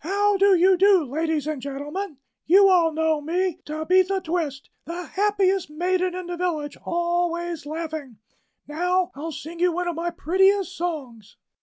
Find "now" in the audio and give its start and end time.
8.68-9.10